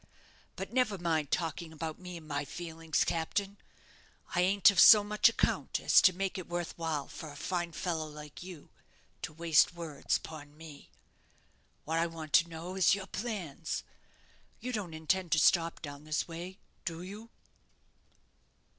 [0.55, 3.57] But never mind talking about me and my feelings, captain.
[4.33, 7.71] I ain't of so much account as to make it worth while for a fine
[7.71, 8.71] fellow like you
[9.21, 10.89] to waste words upon me.
[11.85, 13.83] What I want to know is your plans.
[14.59, 17.29] You don't intend to stop down this way, do you?"